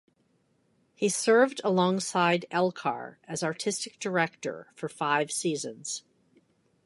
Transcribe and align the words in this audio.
He 0.95 1.09
served 1.09 1.61
alongside 1.63 2.47
Elcar 2.49 3.17
as 3.25 3.43
artistic 3.43 3.99
director 3.99 4.65
for 4.73 4.89
five 4.89 5.31
seasons. 5.31 6.01